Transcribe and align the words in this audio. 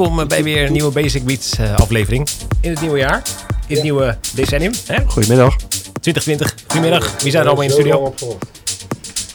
Welkom 0.00 0.28
bij 0.28 0.42
weer 0.42 0.66
een 0.66 0.72
nieuwe 0.72 0.90
Basic 0.90 1.24
Beats 1.24 1.58
eh, 1.58 1.74
aflevering. 1.74 2.28
In 2.60 2.70
het 2.70 2.80
nieuwe 2.80 2.98
jaar, 2.98 3.22
in 3.66 3.74
het 3.74 3.82
nieuwe 3.82 4.18
decennium. 4.34 4.72
Hè? 4.86 4.96
Goedemiddag. 5.06 5.56
2020, 6.00 6.54
goedemiddag. 6.66 7.22
Wie 7.22 7.30
zijn 7.30 7.42
er 7.42 7.48
allemaal 7.48 7.64
in 7.64 7.68
de 7.68 7.74
studio? 7.74 8.14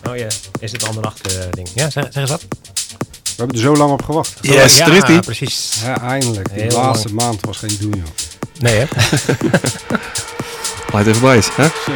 Oh 0.10 0.18
ja, 0.18 0.28
is 0.60 0.72
het 0.72 0.88
andere 0.88 1.06
nacht 1.06 1.34
eh, 1.34 1.40
ding. 1.52 1.68
Ja, 1.74 1.90
zeg, 1.90 2.04
zeg 2.04 2.16
eens 2.16 2.30
wat. 2.30 2.46
We 2.50 3.34
hebben 3.36 3.56
er 3.56 3.62
zo 3.62 3.76
lang 3.76 3.92
op 3.92 4.04
gewacht. 4.04 4.38
Yes, 4.42 4.78
ja, 4.78 4.88
er 4.88 4.94
is 4.94 5.04
die. 5.04 5.20
precies. 5.20 5.82
Ja, 5.84 6.02
eindelijk. 6.02 6.48
Heel 6.52 6.72
laatste 6.72 7.14
maand 7.14 7.46
was 7.46 7.58
geen 7.58 7.78
doen, 7.80 7.94
joh. 7.96 8.06
Nee 8.60 8.78
hè? 8.78 8.86
Light 10.94 11.08
even 11.08 11.22
bij 11.22 11.36
hè? 11.36 11.68
Zo. 11.86 11.92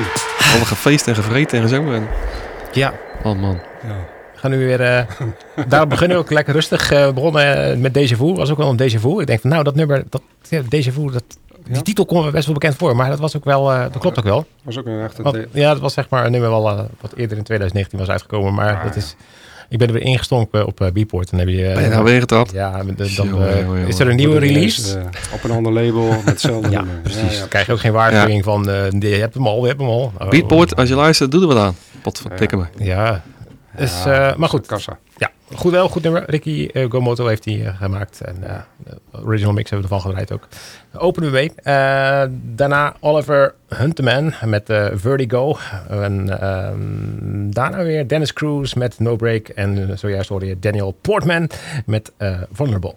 Alle 0.53 0.65
gefeest 0.65 1.07
en 1.07 1.15
gevreten 1.15 1.61
en 1.61 1.69
zo. 1.69 1.91
En... 1.91 2.07
Ja, 2.71 2.93
Oh 3.23 3.39
man. 3.39 3.59
Ja. 3.87 4.18
We 4.41 4.47
gaan 4.47 4.51
nu 4.51 4.65
weer... 4.65 4.81
eh 4.81 5.03
daarom 5.69 5.89
beginnen 5.89 6.17
we 6.17 6.23
ook 6.23 6.31
lekker 6.31 6.53
rustig. 6.53 6.91
eh 6.91 7.11
begonnen 7.11 7.71
eh, 7.71 7.77
met 7.77 7.97
Déjà 7.97 8.15
Vu. 8.17 8.33
Was 8.33 8.49
ook 8.51 8.57
wel 8.57 8.69
een 8.69 8.81
Déjà 8.81 8.99
Vu. 8.99 9.21
Ik 9.21 9.27
denk 9.27 9.41
van 9.41 9.49
nou, 9.49 9.63
dat 9.63 9.75
nummer, 9.75 10.03
dat, 10.09 10.21
ja, 10.49 10.61
Déjà 10.61 10.93
Vu, 10.93 11.11
dat, 11.11 11.23
die 11.65 11.75
Ja? 11.75 11.81
titel 11.81 12.05
komt 12.05 12.25
me 12.25 12.31
best 12.31 12.45
wel 12.45 12.53
bekend 12.53 12.75
voor. 12.75 12.95
Maar 12.95 13.09
dat 13.09 13.19
was 13.19 13.37
ook 13.37 13.45
wel, 13.45 13.71
eh, 13.71 13.79
dat 13.81 13.97
klopt 13.97 14.17
ook 14.17 14.23
wel. 14.23 14.45
Was 14.63 14.77
ook 14.77 14.85
een 14.85 15.01
echte... 15.01 15.21
Want, 15.23 15.37
ja, 15.51 15.71
dat 15.71 15.81
was 15.81 15.93
zeg 15.93 16.09
maar 16.09 16.25
een 16.25 16.31
nummer 16.31 16.49
wel, 16.49 16.69
eh, 16.69 16.79
wat 17.01 17.13
eerder 17.15 17.37
in 17.37 17.43
2019 17.43 17.99
was 17.99 18.09
uitgekomen. 18.09 18.53
Maar 18.53 18.75
Ah, 18.75 18.83
dat 18.83 18.93
ja. 18.93 18.99
is... 19.01 19.15
Ik 19.69 19.77
ben 19.77 19.87
er 19.87 19.93
weer 19.93 20.03
ingestonken 20.03 20.65
op 20.67 20.81
eh 20.81 20.91
Beatport. 20.91 21.31
En 21.31 21.37
dan 21.37 21.47
heb 21.47 21.55
je... 21.57 21.71
Ben 21.73 21.83
je 21.83 21.89
nou 21.89 22.03
weer 22.03 22.19
getrapt? 22.19 22.51
Ja, 22.51 22.83
de- 22.83 23.13
dan, 23.15 23.41
is 23.87 23.99
er 23.99 24.07
een 24.09 24.15
nieuwe 24.15 24.39
release. 24.39 24.99
op 25.33 25.43
een 25.43 25.51
ander 25.51 25.71
label 25.71 26.07
met 26.07 26.25
hetzelfde 26.25 26.69
Ja, 26.75 26.77
nummer. 26.81 27.01
precies. 27.01 27.21
Ja, 27.21 27.31
ja, 27.31 27.39
Dan 27.39 27.47
krijg 27.47 27.65
je 27.65 27.71
ook 27.71 27.79
geen 27.79 27.91
waarschuwing 27.91 28.43
van, 28.43 28.69
eh, 28.69 28.91
je 28.99 29.07
hebt 29.19 29.33
hem 29.33 29.47
al, 29.47 29.61
je 29.61 29.67
hebt 29.67 29.79
hem 29.79 29.89
al. 29.89 30.11
Oh, 30.19 30.29
Beatport, 30.29 30.75
als 30.75 30.89
je 30.89 30.95
luistert, 30.95 31.31
doe 31.31 31.41
er 31.41 31.47
wat 31.47 31.57
aan. 31.57 31.75
Pot 32.01 32.19
van 32.19 32.31
tikken 32.35 32.57
me. 32.57 32.65
Ja, 32.85 33.23
dus, 33.77 34.03
Ja, 34.03 34.29
eh, 34.31 34.37
maar 34.37 34.49
goed. 34.49 34.65
Kassa. 34.67 34.97
Ja, 35.17 35.31
goed 35.55 35.71
wel, 35.71 35.89
goed 35.89 36.03
nummer. 36.03 36.23
Ricky 36.27 36.69
eh, 36.73 36.89
Gomoto 36.89 37.27
heeft 37.27 37.43
die 37.43 37.63
eh, 37.63 37.77
gemaakt. 37.77 38.21
En 38.21 38.35
de 38.39 38.97
original 39.25 39.53
mix 39.53 39.69
hebben 39.69 39.89
we 39.89 39.95
ervan 39.95 40.09
gedraaid 40.11 40.31
ook. 40.31 40.47
Openen 40.93 41.31
we 41.31 41.35
mee. 41.35 41.51
Eh, 41.55 42.23
daarna 42.31 42.95
Oliver 42.99 43.53
Hunteman 43.67 44.33
met 44.45 44.69
eh, 44.69 44.87
Vertigo. 44.93 45.57
En 45.89 46.39
ehm, 46.41 47.51
daarna 47.51 47.83
weer 47.83 48.07
Dennis 48.07 48.33
Cruz 48.33 48.73
met 48.73 48.99
No 48.99 49.15
Break. 49.15 49.47
En 49.47 49.97
zojuist 49.97 50.29
hoorde 50.29 50.45
je 50.45 50.59
Daniel 50.59 50.91
Portman 51.01 51.49
met 51.85 52.11
eh, 52.17 52.37
Vulnerable. 52.51 52.95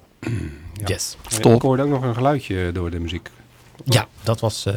Yes. 0.84 1.16
Ja, 1.28 1.38
Top. 1.38 1.54
Ik 1.54 1.62
hoorde 1.62 1.82
ook 1.82 1.88
nog 1.88 2.02
een 2.02 2.14
geluidje 2.14 2.72
door 2.72 2.90
de 2.90 2.98
muziek. 3.00 3.28
Ja, 3.84 4.06
dat 4.22 4.40
was... 4.40 4.66
eh, 4.66 4.74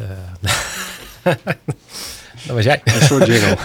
dat 2.46 2.54
was 2.54 2.64
jij. 2.64 2.80
Een 2.84 3.02
soort 3.02 3.26
jingle. 3.26 3.56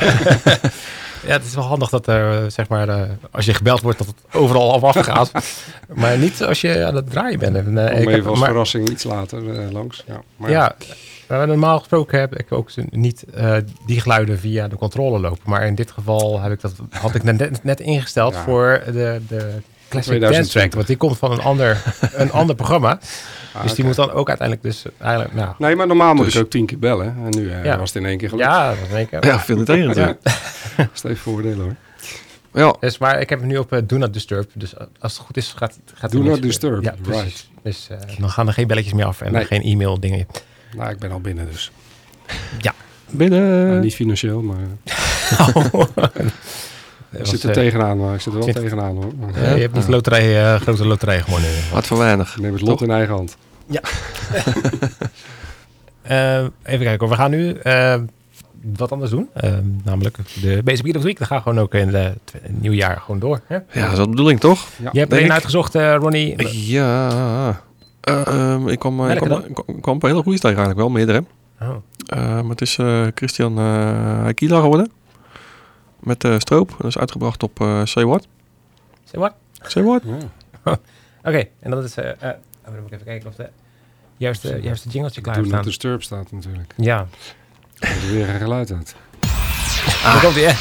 Ja, 1.25 1.31
het 1.31 1.43
is 1.45 1.55
wel 1.55 1.63
handig 1.63 1.89
dat 1.89 2.07
er, 2.07 2.43
eh, 2.43 2.49
zeg 2.49 2.67
maar, 2.69 2.89
eh, 2.89 3.01
als 3.31 3.45
je 3.45 3.53
gebeld 3.53 3.81
wordt, 3.81 3.97
dat 3.97 4.07
het 4.07 4.15
overal 4.35 4.73
af 4.73 4.83
afgaat. 4.97 5.31
maar 6.01 6.17
niet 6.17 6.43
als 6.43 6.61
je 6.61 6.85
aan 6.85 6.95
het 6.95 7.09
draaien 7.09 7.39
bent. 7.39 7.55
En, 7.55 7.77
eh, 7.77 7.99
ik 8.01 8.07
heb- 8.07 8.17
even 8.17 8.29
als 8.29 8.39
maar- 8.39 8.47
verrassing 8.49 8.89
iets 8.89 9.03
later 9.03 9.41
langs. 9.71 10.03
Ja, 10.07 10.21
maar 10.37 10.49
ja, 10.49 10.75
maar 11.27 11.47
normaal 11.47 11.77
gesproken 11.79 12.19
heb 12.19 12.35
ik 12.35 12.51
ook 12.51 12.69
niet 12.89 13.23
die 13.85 14.01
geluiden 14.01 14.39
via 14.39 14.67
de 14.67 14.75
controle 14.75 15.19
lopen. 15.19 15.39
Maar 15.49 15.65
in 15.67 15.75
dit 15.75 15.91
geval 15.91 16.41
heb 16.41 16.51
ik 16.51 16.61
dat, 16.61 16.73
had 16.89 17.15
ik 17.15 17.23
net, 17.23 17.63
net 17.63 17.79
ingesteld 17.79 18.33
Ja. 18.33 18.43
voor 18.43 18.81
de, 18.85 19.21
de 19.27 19.51
Classic 19.91 20.13
2020. 20.13 20.31
Dance 20.37 20.51
Track. 20.51 20.73
Want 20.73 20.87
die 20.87 20.97
komt 20.97 21.17
van 21.17 21.31
een 21.31 21.41
ander, 21.41 21.83
een 22.13 22.31
ander 22.41 22.55
programma. 22.55 22.99
Ah, 23.53 23.61
dus 23.63 23.73
die 23.73 23.85
moet 23.85 23.95
dan 23.95 24.11
ook 24.11 24.27
uiteindelijk 24.29 24.67
dus 24.67 24.83
eigenlijk, 24.97 25.33
nou... 25.33 25.53
Nee, 25.57 25.75
maar 25.75 25.87
normaal 25.87 26.13
moet 26.13 26.25
Dus- 26.25 26.35
ik 26.35 26.41
ook 26.41 26.49
tien 26.49 26.65
keer 26.65 26.79
bellen. 26.79 27.15
En 27.23 27.29
nu 27.29 27.51
eh, 27.51 27.63
Ja. 27.63 27.77
was 27.77 27.93
het 27.93 28.03
in 28.03 28.09
één 28.09 28.17
keer 28.17 28.29
gelukt. 28.29 28.47
Ja, 28.49 28.67
dat 28.69 28.77
is 28.83 28.89
in 28.89 28.95
één 28.95 29.07
keer. 29.09 29.25
Ja, 29.25 29.39
veel 29.39 29.55
natuurlijk. 29.57 30.17
Steef 30.93 31.19
voordelen 31.21 31.59
hoor. 31.59 31.75
Ja. 32.53 32.75
Dus, 32.79 32.97
maar 32.97 33.19
ik 33.21 33.29
heb 33.29 33.39
hem 33.39 33.47
nu 33.47 33.57
op 33.57 33.71
eh, 33.73 33.79
Do 33.83 33.97
Not 33.97 34.13
Disturb. 34.13 34.49
Dus 34.53 34.73
eh, 34.73 34.85
als 34.99 35.13
het 35.17 35.21
goed 35.25 35.37
is, 35.37 35.53
gaat, 35.57 35.79
gaat 35.93 36.11
Do 36.11 36.21
Not. 36.21 36.41
Disturb, 36.41 36.83
Ja, 36.83 36.95
precies. 37.01 37.49
Dus 37.63 37.87
eh, 37.91 37.97
dan 38.19 38.29
gaan 38.29 38.47
er 38.47 38.53
geen 38.53 38.67
belletjes 38.67 38.93
meer 38.93 39.05
af 39.05 39.21
en 39.21 39.31
Nee. 39.31 39.45
geen 39.45 39.61
e-mail 39.61 39.99
dingen. 39.99 40.27
Nou, 40.75 40.89
ik 40.91 40.99
ben 40.99 41.11
al 41.11 41.19
binnen 41.21 41.47
dus. 41.51 41.71
Ja. 42.59 42.73
Binnen. 43.09 43.67
Nou, 43.67 43.79
niet 43.79 43.95
financieel, 43.95 44.41
maar 44.41 44.57
ik 47.11 47.25
zit 47.25 47.43
er 47.43 47.49
eh, 47.49 47.55
tegenaan. 47.55 47.97
Maar 47.97 48.13
ik 48.13 48.21
zit 48.21 48.33
er 48.33 48.39
wel 48.39 48.53
tegenaan 48.53 48.95
hoor. 48.95 49.11
Maar, 49.19 49.55
je 49.55 49.61
hebt 49.61 49.73
niet 49.73 49.85
de 49.85 49.91
loterij, 49.91 50.53
eh, 50.53 50.61
grote 50.61 50.85
loterij 50.85 51.21
gewonnen. 51.21 51.49
Hard 51.71 51.87
voor 51.87 51.97
weinig. 51.97 52.35
ik 52.35 52.41
neem 52.41 52.53
het 52.53 52.61
lot 52.61 52.81
in 52.81 52.91
eigen 52.91 53.13
hand. 53.13 53.37
Eh, 56.01 56.37
even 56.37 56.85
kijken, 56.85 56.99
hoor. 56.99 57.09
we 57.09 57.15
gaan 57.15 57.31
nu 57.31 57.53
eh, 57.53 57.95
wat 58.75 58.91
anders 58.91 59.11
doen. 59.11 59.29
Namelijk 59.83 60.17
de 60.41 60.61
Basic 60.63 60.83
Beat 60.83 60.95
of 60.95 61.01
the 61.01 61.07
Week. 61.07 61.17
Dat 61.17 61.27
gaat 61.27 61.41
gewoon 61.41 61.59
ook 61.59 61.73
in 61.73 61.93
het 61.93 62.33
nieuwjaar 62.47 62.97
gewoon 62.97 63.19
door. 63.19 63.41
Hè? 63.45 63.55
Ja, 63.55 63.63
dat 63.71 63.91
is 63.91 63.95
wel 63.95 64.05
de 64.05 64.09
bedoeling, 64.09 64.39
toch? 64.39 64.67
Ja. 64.81 64.89
Je 64.93 64.99
hebt 64.99 65.13
er 65.13 65.23
een 65.23 65.31
uitgezocht, 65.31 65.75
eh, 65.75 65.95
Ronnie. 65.95 66.47
Ja. 66.67 67.61
Eh, 68.01 68.27
ehm, 68.27 68.67
ik 68.67 68.79
kwam, 68.79 69.09
eh, 69.09 69.15
ik 69.15 69.87
op 69.87 70.03
een 70.03 70.09
hele 70.09 70.21
goede 70.21 70.37
stijg 70.37 70.55
eigenlijk 70.55 70.77
wel, 70.77 70.89
meerdere. 70.89 71.23
Oh. 71.61 71.69
Eh, 72.05 72.19
maar 72.19 72.49
het 72.49 72.61
is 72.61 72.77
eh, 72.77 73.07
Christian 73.15 73.57
eh 73.57 74.25
Aquila 74.25 74.59
geworden. 74.59 74.91
Met 76.03 76.23
eh 76.23 76.39
Stroop. 76.39 76.75
Dat 76.77 76.87
is 76.87 76.97
uitgebracht 76.97 77.43
op 77.43 77.61
eh 77.61 77.85
Say 77.85 78.05
What. 78.05 78.27
Say 79.03 79.19
what? 79.19 79.33
Say 79.61 79.83
What? 79.83 80.01
Oké, 81.23 81.47
en 81.59 81.71
dat 81.71 81.83
is... 81.83 81.95
oh, 81.97 82.03
dan 82.21 82.75
moet 82.75 82.85
ik 82.87 82.91
even 82.91 83.05
kijken 83.05 83.27
of 83.29 83.35
de 83.35 83.49
juiste, 84.17 84.59
juiste 84.61 84.89
jingletje 84.89 85.21
klaar 85.21 85.35
heeft 85.35 85.47
Not 85.47 85.55
staan. 85.55 85.67
Disturb 85.69 86.03
staat 86.03 86.31
natuurlijk. 86.31 86.73
Ja, 86.77 87.07
Er 87.79 87.89
is 87.89 88.09
weer 88.09 88.29
een 88.29 88.39
geluid 88.39 88.71
uit. 88.71 88.95
daar 90.03 90.21
komt 90.21 90.35
hij, 90.35 90.43
hè? 90.43 90.53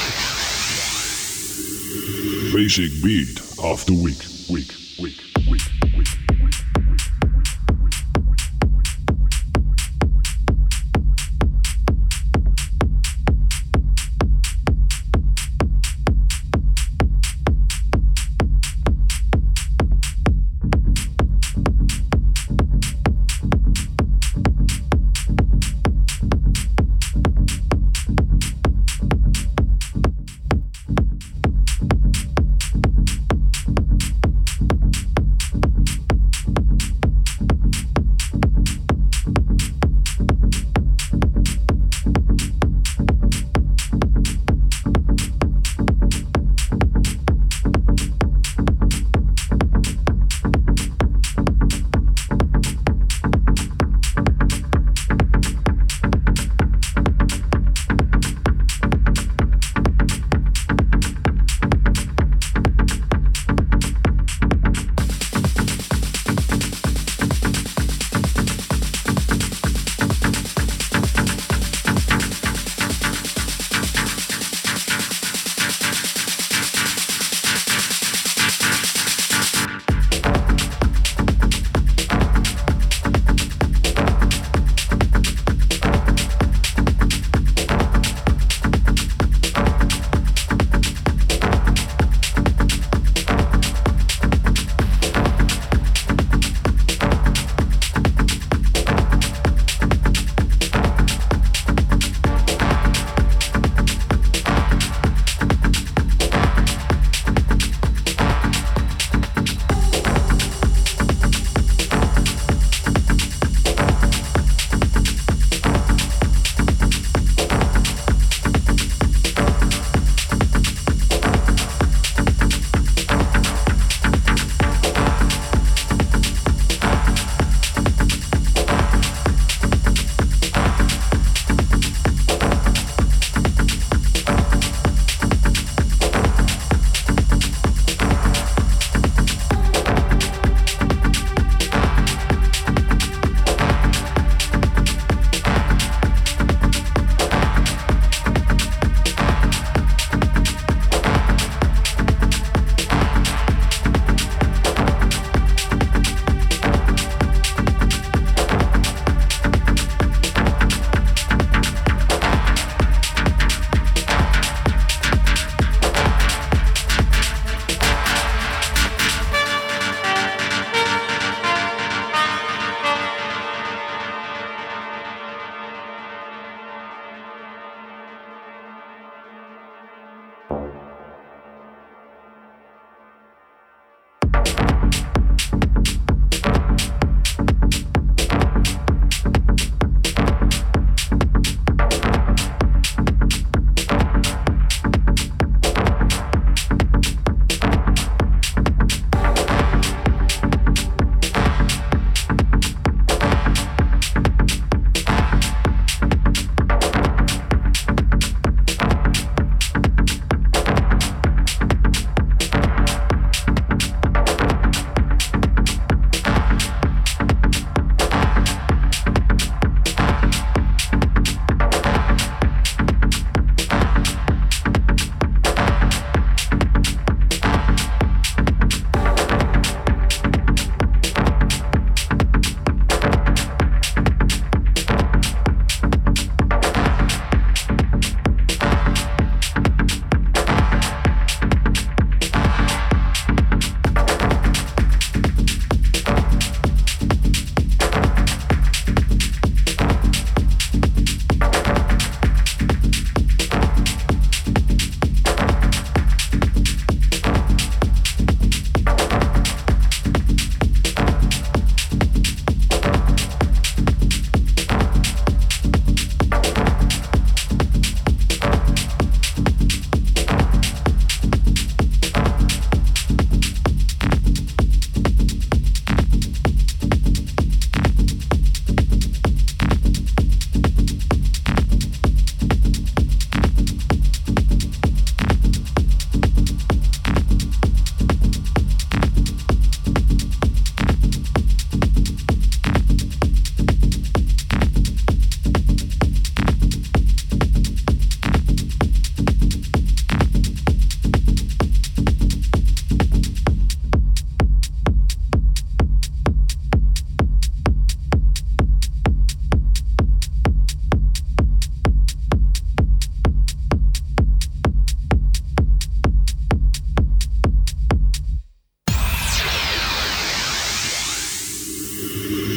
Basic 2.53 3.01
beat 3.03 3.57
of 3.57 3.85
the. 3.85 4.03
Week. 4.03 4.25
Week. 4.49 4.75
Week. 4.97 5.30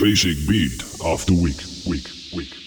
Music 0.04 0.36
Beat 0.50 0.84
of 1.02 1.26
the 1.28 1.34
week, 1.34 1.63
week, 1.88 2.10
week. 2.36 2.62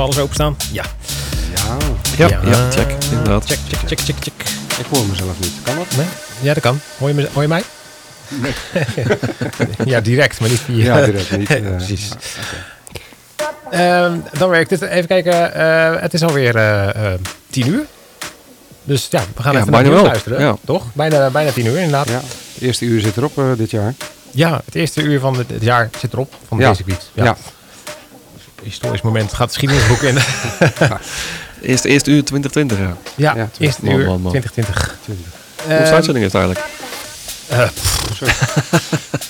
We 0.00 0.06
alles 0.12 0.18
openstaan? 0.18 0.56
Ja. 0.72 0.84
Ja, 1.54 1.76
Ja, 2.16 2.28
Ja. 2.28 2.50
ja, 2.50 2.70
check. 2.70 2.92
Inderdaad. 3.10 3.44
Check, 3.46 3.58
check, 3.68 3.78
check, 3.88 3.98
check, 3.98 4.16
check. 4.20 4.48
ik 4.78 4.86
hoor 4.90 5.06
mezelf 5.06 5.40
niet. 5.40 5.52
Kan 5.62 5.76
dat? 5.76 5.86
Nee? 5.96 6.06
Ja, 6.40 6.54
dat 6.54 6.62
kan. 6.62 6.80
Hoor 6.98 7.08
je, 7.08 7.14
me, 7.14 7.28
hoor 7.32 7.42
je 7.42 7.48
mij? 7.48 7.62
ja, 9.84 10.00
direct, 10.00 10.40
maar 10.40 10.48
niet 10.48 10.58
via... 10.60 10.84
Ja, 10.98 11.04
direct 11.06 11.36
niet. 11.36 11.50
eh, 11.54 11.76
Precies. 11.76 12.08
Ehm, 13.70 14.16
dan 14.38 14.48
werkt 14.48 14.70
het. 14.70 14.80
Even 14.82 15.06
kijken. 15.06 15.54
eh, 15.54 16.00
het 16.02 16.14
is 16.14 16.22
alweer 16.22 16.56
eh 16.56 17.12
tien 17.50 17.66
uur. 17.68 17.82
Dus 18.84 19.06
ja, 19.10 19.22
we 19.36 19.42
gaan 19.42 19.52
Ja, 19.52 19.58
even 19.60 19.72
naar 19.72 19.90
wel. 19.90 20.02
luisteren. 20.04 20.40
Ja. 20.40 20.56
Toch? 20.64 20.84
Bijna, 20.92 21.30
bijna 21.30 21.50
tien 21.50 21.66
uur 21.66 21.76
inderdaad. 21.76 22.08
Ja. 22.08 22.12
Ja, 22.12 22.20
het 22.54 22.62
eerste 22.62 22.84
uur 22.84 23.00
zit 23.00 23.16
erop 23.16 23.40
dit 23.56 23.70
jaar. 23.70 23.94
het 24.64 24.74
eerste 24.74 25.02
uur 25.02 25.20
van 25.20 25.36
het, 25.38 25.46
jaar 25.60 25.90
zit 25.98 26.12
erop. 26.12 26.34
Van 26.48 26.58
Ja. 26.58 26.68
deze 26.68 26.84
beat. 26.84 27.10
Ja. 27.12 27.36
Historisch 28.62 29.00
moment. 29.02 29.30
Gaat 29.32 29.38
het 29.38 29.58
geschiedenisboek 29.58 30.02
in. 30.02 30.16
Eerste, 31.70 31.88
eerste 31.88 32.10
uur 32.10 32.24
2020, 32.24 32.78
ja. 32.78 32.96
ja, 33.16 33.34
Ja, 33.36 33.48
eerste 33.58 33.84
man, 33.84 33.94
uur 33.94 34.06
man, 34.06 34.20
man. 34.20 34.30
2020. 34.30 34.96
Hoeveel 35.06 35.76
Ehm, 35.84 35.94
uitzending 35.94 36.24
is 36.26 36.32
het 36.32 36.42
eigenlijk? 36.42 36.66
eh. 37.48 37.58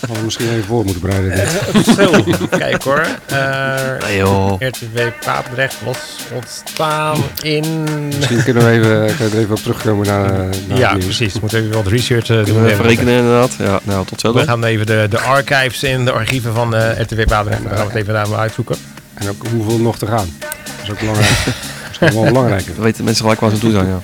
Hadden 0.01 0.19
we 0.19 0.25
misschien 0.25 0.51
even 0.51 0.65
voor 0.65 0.85
moeten 0.85 1.03
bereiden. 1.03 1.33
eh, 1.33 1.49
zo, 1.97 2.25
kijk 2.59 2.83
hoor. 2.83 3.07
Eh, 3.27 3.79
Nee 4.07 4.17
joh. 4.17 4.61
RTW 4.61 4.99
Papendrecht 5.25 5.77
was 5.85 5.99
ontstaan 6.35 7.19
in... 7.43 7.85
Misschien 8.17 8.43
kunnen 8.45 8.65
we 8.65 8.71
even, 8.71 9.07
kunnen 9.17 9.31
we 9.31 9.37
er 9.37 9.39
even 9.43 9.55
op 9.55 9.61
terugkomen 9.63 10.07
naar, 10.07 10.31
naar 10.69 10.79
Ja, 10.79 10.95
precies. 10.97 11.33
We 11.33 11.39
moeten 11.41 11.59
even 11.59 11.73
wat 11.73 11.87
research 11.87 12.29
eh, 12.29 12.37
doen. 12.37 12.45
Kunnen 12.45 12.65
we 12.65 12.71
even 12.73 12.85
rekenen 12.85 13.15
inderdaad. 13.15 13.53
Ja, 13.59 13.81
nou, 13.83 14.07
tot 14.07 14.21
zo 14.21 14.33
We 14.33 14.43
gaan 14.45 14.65
even 14.65 14.87
de, 14.87 15.07
de 15.11 15.19
archives 15.21 15.83
in 15.83 16.05
de 16.05 16.13
archieven 16.13 16.55
van 16.55 16.75
eh 16.75 17.01
RTW 17.01 17.25
Papendrecht. 17.25 17.63
Dan 17.63 17.71
gaan 17.77 17.87
we 17.87 17.93
het 17.93 18.03
even 18.03 18.15
daar 18.15 18.29
maar 18.29 18.39
uitzoeken. 18.39 18.77
En 19.21 19.29
ook 19.29 19.47
hoeveel 19.53 19.79
nog 19.79 19.99
te 19.99 20.07
gaan. 20.07 20.29
Dat 20.39 20.49
is 20.83 20.91
ook 20.91 20.99
belangrijk. 20.99 21.31
Dat 21.45 21.55
is 21.93 21.99
nog 22.01 22.13
wel 22.13 22.25
belangrijker. 22.33 22.75
Dan 22.75 22.85
weten 22.85 23.05
mensen 23.05 23.23
gelijk 23.23 23.41
waar 23.41 23.51
ze 23.51 23.55
aan 23.57 23.61
toe 23.63 23.73
zijn, 23.73 23.87
ja. 23.87 24.01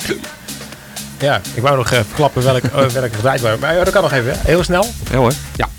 Ja, 1.19 1.41
ik 1.55 1.63
wou 1.63 1.77
nog 1.77 1.91
eh, 1.93 1.99
verklappen 2.07 2.43
welk, 2.43 2.65
uh, 2.65 2.71
welke 2.73 3.15
gedraaid 3.15 3.41
waren. 3.41 3.59
Maar 3.59 3.75
ja, 3.77 3.85
dat 3.85 3.93
kan 3.93 4.03
nog 4.03 4.13
even. 4.13 4.33
hè. 4.33 4.39
Heel 4.43 4.63
snel. 4.65 4.87
Ja 5.11 5.17
hoor. 5.17 5.33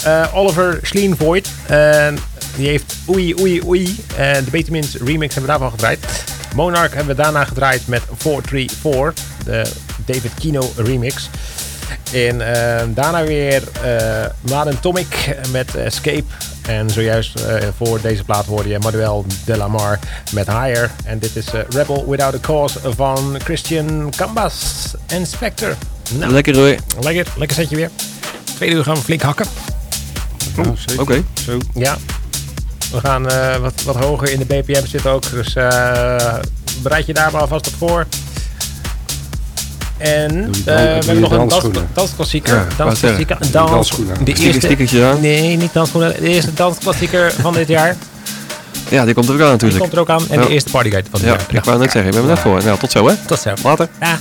Eh, 0.04 0.26
Oliver 0.34 0.80
Schleen 0.82 1.18
Voigt. 1.18 1.50
En 1.68 2.18
die 2.56 2.68
heeft 2.68 2.96
Oei 3.10 3.36
Oei 3.40 3.62
Oei. 3.66 3.96
En 4.16 4.44
de 4.44 4.52
Betamins 4.52 4.96
remix 4.96 5.34
hebben 5.34 5.54
we 5.54 5.60
daarvan 5.60 5.72
gedraaid. 5.72 6.00
Monarch 6.56 6.94
hebben 6.94 7.16
we 7.16 7.22
daarna 7.22 7.44
gedraaid 7.46 7.88
met 7.88 8.02
434. 8.18 9.24
De 9.46 9.66
David 10.06 10.32
Kino 10.40 10.72
remix. 10.76 11.30
En 12.14 12.54
eh, 12.54 12.86
daarna 12.90 13.24
weer 13.24 13.64
eh 13.84 14.26
Maden 14.50 14.80
Tomic 14.80 15.36
met 15.52 15.76
Escape. 15.76 16.24
En 16.68 16.90
zojuist 16.90 17.36
eh, 17.40 17.68
voor 17.78 18.02
deze 18.02 18.24
plaat 18.24 18.46
hoorde 18.46 18.70
je 18.70 18.80
Manuel 18.80 19.26
de 19.46 19.58
la 19.58 19.68
Mar 19.68 20.00
met 20.32 20.48
Higher. 20.48 20.92
En 21.06 21.20
dit 21.20 21.36
is 21.36 21.46
eh, 21.54 21.60
Rebel 21.70 22.10
Without 22.10 22.34
a 22.34 22.40
Cause 22.40 22.80
van 22.96 23.36
Christian 23.44 24.14
Cambas 24.16 24.94
en 25.06 25.26
Spectre. 25.26 25.74
Nou, 26.12 26.32
Lekker 26.32 26.56
hoor. 26.56 26.76
lekker, 27.00 27.28
lekker 27.38 27.56
zetje 27.58 27.76
weer. 27.76 27.90
Tweede 28.56 28.76
uur 28.76 28.84
gaan 28.84 28.96
we 28.96 29.02
flink 29.02 29.22
hakken. 29.22 29.46
Ja, 30.56 30.64
zeker. 30.88 31.02
Oké. 31.02 31.24
Zo. 31.46 31.58
Ja. 31.74 31.98
We 32.92 33.00
gaan 33.00 33.30
eh, 33.30 33.56
wat, 33.56 33.84
wat 33.84 33.96
hoger 33.96 34.30
in 34.32 34.40
de 34.40 34.46
BPM 34.46 34.86
zitten 34.86 35.12
ook. 35.12 35.30
Dus 35.30 35.56
eh, 35.56 36.34
bereid 36.82 37.06
je 37.06 37.14
daar 37.14 37.32
maar 37.32 37.42
alvast 37.42 37.68
op 37.68 37.74
voor. 37.78 38.06
En 39.98 40.46
eh, 40.46 40.64
we 40.66 40.72
hebben 40.72 41.20
nog 41.20 41.32
een 41.32 41.50
dansklassieker. 41.94 42.56
Ja, 42.56 42.62
ik 42.62 42.78
dansklassieker. 42.78 43.38
Dansschoenen. 43.52 44.26
de 44.26 44.34
eerste, 44.34 45.06
aan. 45.06 45.22
nee, 45.22 45.58
niet 45.58 45.74
dansschoenen. 45.74 46.14
De 46.20 46.28
eerste 46.28 46.54
dansklassieker 46.54 47.32
van 47.42 47.54
dit 47.54 47.68
jaar. 47.68 47.96
Ja, 48.90 49.06
die 49.06 49.14
komt 49.14 49.28
er 49.28 49.34
ook 49.34 49.40
aan 49.42 49.46
Die 49.46 49.52
natuurlijk. 49.52 49.80
komt 49.82 49.94
er 49.94 50.00
ook 50.00 50.10
aan. 50.10 50.24
En 50.30 50.40
Ja. 50.40 50.46
de 50.46 50.52
eerste 50.54 50.70
partyguide 50.70 51.10
van 51.12 51.20
dit 51.20 51.30
Ja, 51.30 51.36
jaar. 51.36 51.56
ik 51.58 51.64
wou 51.64 51.80
net 51.80 51.92
zeggen. 51.92 52.12
We 52.12 52.18
hebben 52.18 52.36
net 52.36 52.44
voor. 52.44 52.64
Nou, 52.64 52.80
tot 52.80 52.92
zo 52.92 53.08
hè. 53.08 53.14
tot 53.28 53.40
zo. 53.40 53.54
Later. 53.64 53.88
Ja. 54.00 54.20